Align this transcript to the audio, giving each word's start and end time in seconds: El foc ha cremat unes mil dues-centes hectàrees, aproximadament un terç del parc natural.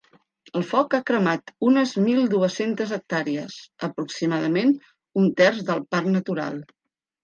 El 0.59 0.63
foc 0.69 0.95
ha 0.97 1.01
cremat 1.09 1.53
unes 1.73 1.93
mil 2.07 2.23
dues-centes 2.33 2.95
hectàrees, 2.99 3.61
aproximadament 3.91 4.77
un 5.25 5.33
terç 5.45 5.67
del 5.73 5.89
parc 5.97 6.15
natural. 6.21 6.65